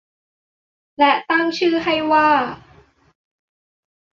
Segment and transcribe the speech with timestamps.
[0.97, 2.29] และตั้งชื่อให้ว่า